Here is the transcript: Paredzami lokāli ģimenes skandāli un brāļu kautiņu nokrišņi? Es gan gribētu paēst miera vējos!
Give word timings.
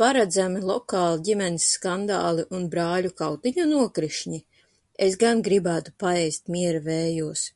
Paredzami 0.00 0.58
lokāli 0.70 1.20
ģimenes 1.28 1.68
skandāli 1.76 2.44
un 2.58 2.66
brāļu 2.74 3.12
kautiņu 3.20 3.66
nokrišņi? 3.70 4.40
Es 5.06 5.16
gan 5.24 5.40
gribētu 5.46 5.94
paēst 6.04 6.52
miera 6.56 6.84
vējos! 6.90 7.46